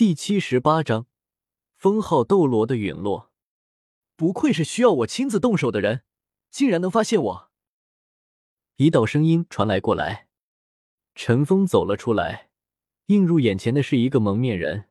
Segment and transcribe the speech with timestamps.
[0.00, 1.04] 第七十八章，
[1.76, 3.30] 封号斗罗的陨落。
[4.16, 6.04] 不愧是需要我亲自动手的人，
[6.50, 7.50] 竟然能发现我！
[8.76, 10.28] 一道声音传来过来，
[11.14, 12.48] 陈峰走了出来，
[13.08, 14.88] 映入眼前的是一个蒙面人，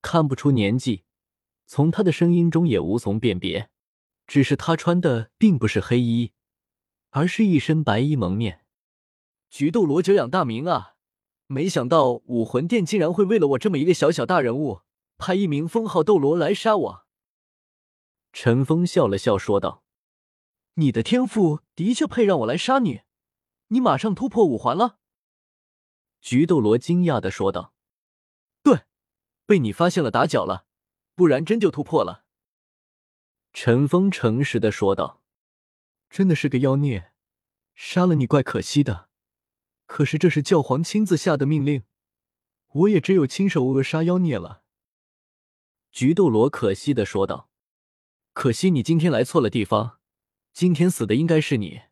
[0.00, 1.02] 看不出年纪，
[1.66, 3.68] 从他的声音中也无从辨别。
[4.28, 6.34] 只是他穿的并不是黑衣，
[7.10, 8.64] 而是一身白衣蒙面。
[9.50, 10.91] 菊斗罗久仰大名啊！
[11.46, 14.80] 没想到武魂殿竟然会为了我这么一个小小大人物，
[15.18, 17.06] 派一名封号斗罗来杀我。
[18.32, 19.84] 陈峰笑了笑说道
[20.74, 23.02] ：“你的天赋的确配让我来杀你，
[23.68, 24.98] 你马上突破五环了。”
[26.22, 27.74] 菊斗罗惊讶的说道
[28.64, 28.84] ：“对，
[29.44, 30.64] 被你发现了打搅了，
[31.14, 32.24] 不然真就突破了。”
[33.52, 35.20] 陈峰诚实的说道
[36.08, 37.12] ：“真的是个妖孽，
[37.74, 39.10] 杀了你怪可惜的。”
[39.92, 41.82] 可是这是教皇亲自下的命令，
[42.68, 44.62] 我也只有亲手扼杀妖孽了。”
[45.92, 47.50] 菊斗罗可惜的说道
[48.32, 49.98] ，“可惜你今天来错了地方，
[50.54, 51.82] 今天死的应该是你，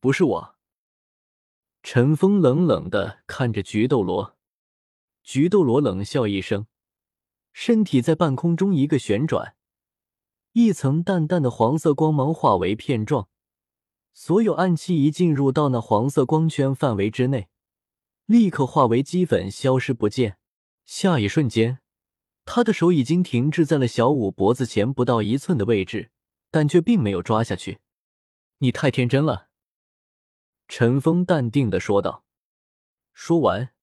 [0.00, 0.56] 不是我。”
[1.84, 4.38] 陈峰冷冷的看着菊斗罗，
[5.22, 6.66] 菊斗罗冷笑一声，
[7.52, 9.54] 身体在半空中一个旋转，
[10.52, 13.28] 一层淡淡的黄色光芒化为片状。
[14.14, 17.48] 所有暗器一进入到那黄色光圈范围之内，
[18.30, 20.38] 立刻化为齑粉，消失不见。
[20.86, 21.80] 下一瞬间，
[22.44, 26.12] 他的手已经停滞在了小五脖子前不到一寸的位置，
[26.48, 27.80] 但却并没有抓下去。
[28.58, 29.48] 你太天真了，
[30.68, 32.24] 陈峰淡定的说道。
[33.12, 33.74] 说完，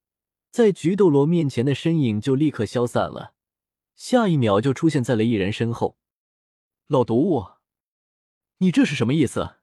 [0.50, 3.34] 在菊斗罗面前的身影就立刻消散了，
[3.94, 5.98] 下一秒就出现在了一人身后。
[6.86, 7.48] 老毒物，
[8.56, 9.56] 你这是什么意思？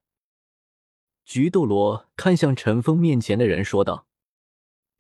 [1.25, 4.06] 菊斗罗看向陈峰面前的人，说道：“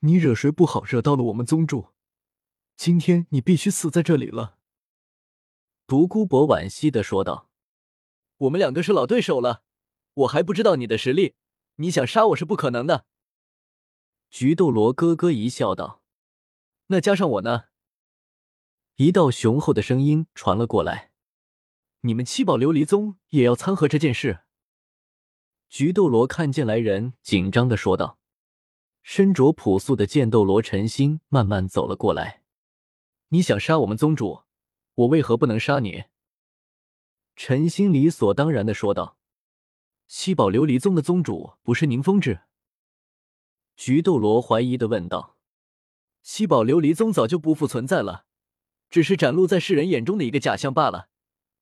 [0.05, 1.87] 你惹谁不好，惹到了我们宗主，
[2.77, 4.59] 今天你必须死在这里了。”
[5.87, 7.49] 独孤博惋惜的说道
[8.37, 9.63] ：“我们两个是老对手了，
[10.13, 11.33] 我还不知道你的实力，
[11.77, 13.05] 你想杀我是不可能的。”
[14.29, 16.03] 菊斗罗咯咯一笑，道
[16.87, 17.65] ：“那加上我呢？”
[18.97, 21.11] 一道雄厚的声音传了过来
[22.01, 24.41] ：“你们七宝琉璃宗也要参合这件事？”
[25.67, 28.19] 菊斗罗看见来人，紧张的说道
[29.07, 32.41] ：“身着朴素的剑斗罗陈心慢慢走了过来。
[33.27, 34.41] 你想杀我们宗主，
[34.95, 36.05] 我为何不能杀你？”
[37.37, 39.19] 陈心理所当然的说道
[40.07, 42.41] ：“七宝琉璃宗的宗主不是宁风致？”
[43.77, 45.37] 菊斗罗怀疑的问道
[46.23, 48.25] ：“七宝琉璃宗早就不复存在了，
[48.89, 51.09] 只是展露在世人眼中的一个假象罢了。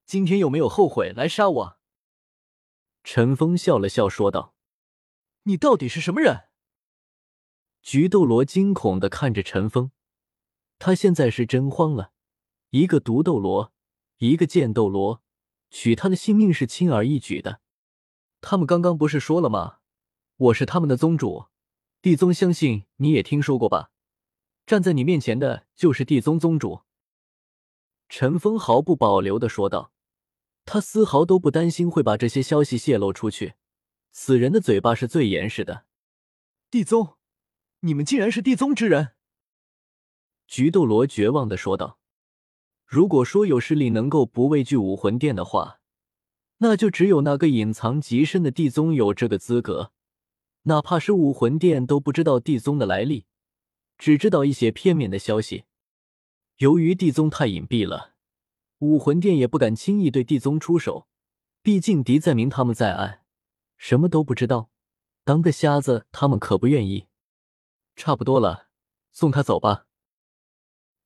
[0.05, 1.77] 今天有没有后悔来杀我？”
[3.03, 4.55] 陈峰笑了笑，说道
[5.43, 6.45] ：“你到底是什么人？”
[7.83, 9.91] 菊斗罗惊恐的看着陈峰，
[10.79, 12.13] 他现在是真慌了。
[12.69, 13.73] 一个毒斗罗，
[14.19, 15.21] 一个剑斗罗，
[15.69, 17.59] 取他的性命是轻而易举的。
[18.39, 19.79] 他们刚刚不是说了吗？
[20.37, 21.47] 我是他们的宗主，
[22.01, 23.91] 地宗，相信你也听说过吧？
[24.65, 26.83] 站在你面前的就是地宗宗主。”
[28.07, 29.91] 陈峰毫不保留的说道。
[30.63, 33.55] 他丝毫都不担心会把这些消息泄露出去，
[34.13, 35.83] 死人的嘴巴是最严实的。
[36.71, 37.17] 地宗，
[37.85, 39.09] 你们竟然是地宗之人！
[40.47, 41.99] 菊斗罗绝望的说道
[42.87, 45.81] ：“如果说有势力能够不畏惧武魂殿的话，
[46.59, 49.91] 那就只有那个隐藏极深的地宗有这个资格。
[50.63, 53.25] 哪怕是武魂殿都不知道地宗的来历，
[53.97, 55.65] 只知道一些片面的消息。
[56.59, 58.13] 由于地宗太隐蔽了。”
[58.79, 61.07] 武魂殿也不敢轻易对地宗出手，
[61.61, 63.23] 毕竟敌在明，他们在暗，
[63.77, 64.69] 什么都不知道，
[65.25, 67.07] 当个瞎子他们可不愿意。
[67.95, 68.69] 差不多了，
[69.11, 69.85] 送他走吧。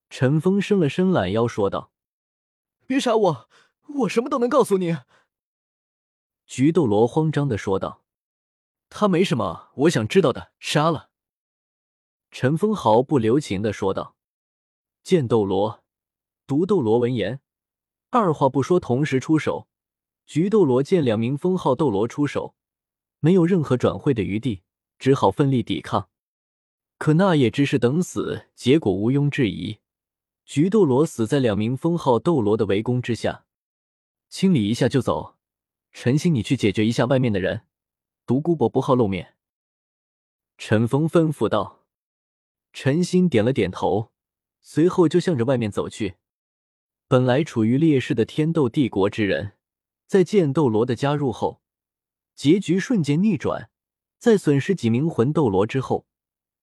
[0.09, 1.92] 陈峰伸了伸懒腰，说道
[2.88, 3.50] ：“别杀我，
[4.00, 4.98] 我什么都能告诉你。”
[6.48, 8.06] 菊斗罗慌张的说道
[8.90, 11.09] ：“他没什么我想知道的，杀了。”
[12.31, 14.16] 陈峰毫不留情的说道
[15.04, 15.84] ：“剑斗罗，
[16.46, 17.42] 毒斗罗。”闻言。
[18.10, 19.68] 二话不说，同时出手。
[20.25, 22.56] 菊斗罗见两名封号斗罗出手，
[23.19, 24.63] 没有任何转会的余地，
[24.98, 26.10] 只好奋力抵抗。
[26.97, 29.79] 可那也只是等死，结果毋庸置疑。
[30.45, 33.45] 菊斗罗死在两名封号斗罗的围攻之下。
[34.29, 35.35] 清理一下就走。
[35.91, 37.61] 陈心，你去解决一下外面的人。
[38.25, 39.35] 独孤博不好露面。
[40.57, 41.85] 陈峰吩咐道。
[42.73, 44.11] 陈心点了点头，
[44.59, 46.15] 随后就向着外面走去。
[47.07, 49.53] 本来处于劣势的天斗帝国之人，
[50.07, 51.61] 在剑斗罗的加入后，
[52.35, 53.69] 结局瞬间逆转。
[54.17, 56.06] 在损失几名魂斗罗之后，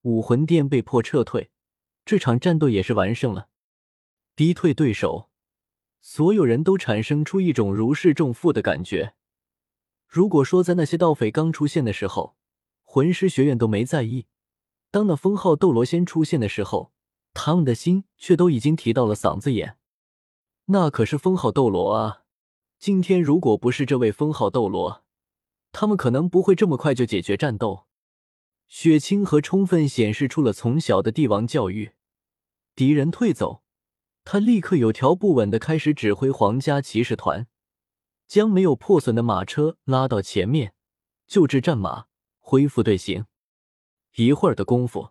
[0.05, 1.51] 武魂殿被迫撤退，
[2.05, 3.49] 这场战斗也是完胜了。
[4.35, 5.31] 逼退对手，
[6.03, 9.15] 所有人都产生出一种如释重负的感觉。
[10.07, 12.37] 如果说在那些盗匪刚出现的时候，
[12.83, 14.27] 魂师学院都没在意，
[14.91, 16.93] 当那封号斗罗先出现的时候，
[17.33, 19.79] 他们的心却都已经提到了嗓子眼。
[20.67, 22.25] 那可是封号斗罗啊！
[22.79, 25.03] 今天如果不是这位封号斗罗，
[25.73, 27.87] 他们可能不会这么快就解决战斗。
[28.77, 31.93] 雪清河充分显示出了从小的帝王教育。
[32.75, 33.63] 敌人退走，
[34.25, 37.47] 他立刻有条不紊的开始指挥皇家骑士团，
[38.27, 40.75] 将没有破损的马车拉到前面，
[41.29, 42.07] 救治战马，
[42.41, 43.27] 恢复队形。
[44.17, 45.11] 一会儿的功夫，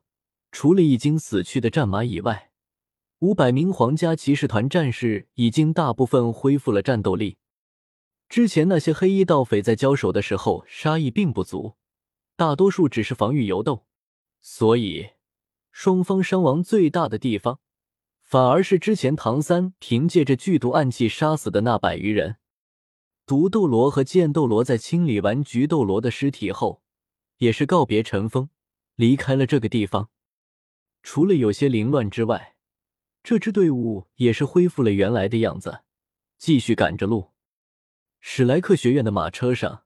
[0.51, 2.51] 除了已经死去的战马以外，
[3.19, 7.37] 五百名皇家骑士团战士已经大部分恢复了战斗力。
[8.27, 11.75] 之前那些黑衣盗匪在交手的时候杀意并不足，
[12.43, 13.85] 大多数只是防御游斗，
[14.41, 15.11] 所以。
[15.71, 17.61] 双方伤亡最大的地方，
[18.21, 22.35] 反而是之前唐三凭借着剧毒暗器杀死的那百余人。
[23.25, 26.83] 毒斗罗和剑斗罗在清理完菊斗罗的尸体后，
[27.37, 28.49] 也是告别尘封，
[28.95, 30.09] 离开了这个地方。
[31.01, 32.57] 除了有些凌乱之外，
[33.23, 35.83] 这支队伍也是恢复了原来的样子，
[36.37, 37.31] 继续赶着路。
[38.19, 39.82] 史莱克学院的马车上，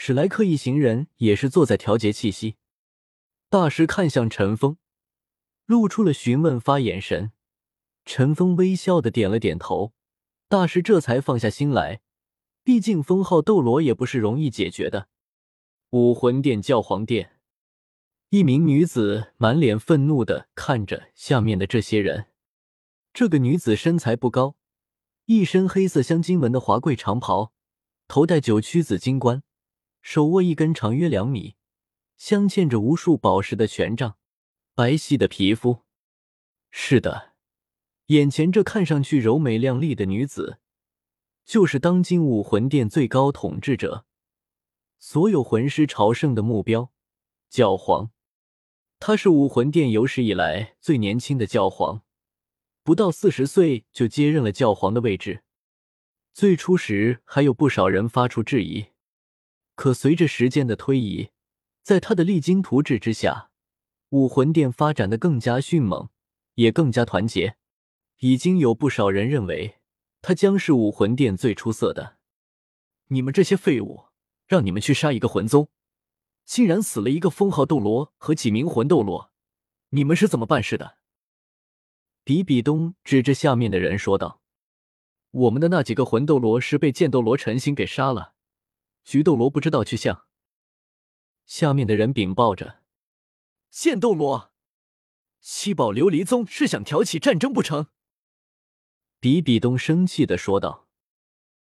[0.00, 2.54] 史莱克一行人也是坐在调节气息。
[3.50, 4.78] 大师看向陈峰。
[5.66, 7.32] 露出了询问发眼神，
[8.04, 9.92] 陈峰微笑的点了点头，
[10.48, 12.00] 大师这才放下心来。
[12.62, 15.08] 毕竟封号斗罗也不是容易解决的。
[15.90, 17.40] 武魂殿教皇殿，
[18.30, 22.26] 一名女子满脸愤怒的看着下面的这些人。
[23.12, 24.54] 这个女子身材不高，
[25.24, 27.52] 一身黑色镶金纹的华贵长袍，
[28.06, 29.42] 头戴九曲紫金冠，
[30.00, 31.56] 手握一根长约两米、
[32.16, 34.16] 镶嵌着无数宝石的权杖。
[34.74, 35.82] 白皙的皮肤，
[36.70, 37.32] 是的，
[38.06, 40.60] 眼前这看上去柔美靓丽的女子，
[41.44, 44.06] 就是当今武魂殿最高统治者，
[45.00, 46.92] 所有魂师朝圣的目标——
[47.50, 48.12] 教皇。
[49.00, 52.02] 她是武魂殿有史以来最年轻的教皇，
[52.84, 55.42] 不到四十岁就接任了教皇的位置。
[56.32, 58.86] 最初时还有不少人发出质疑，
[59.78, 61.30] 可随着时间的推移，
[61.84, 63.52] 在他的励精图治之下。
[64.08, 66.08] 武魂殿发展的更加迅猛，
[66.54, 67.56] 也更加团结。
[68.16, 69.76] 已经有不少人认为
[70.20, 72.16] 他将是武魂殿最出色的。
[73.10, 74.06] 你们这些废物，
[74.48, 75.68] 让你们去杀一个魂宗，
[76.44, 79.30] 竟然死了一个封号斗罗和几名魂斗罗，
[79.90, 80.98] 你们是怎么办事的？
[82.24, 84.40] 比比东指着下面的人说道
[85.30, 88.34] ：“我们的那几个魂斗罗是被剑斗罗陈星给杀了，
[89.08, 90.26] 菊斗罗不知道去向。”
[91.46, 92.82] 下面的人禀报着。
[93.70, 94.52] 剑斗罗，
[95.40, 97.86] 七宝琉璃宗是想挑起战争不成？
[99.18, 100.87] 比比东生气的说道。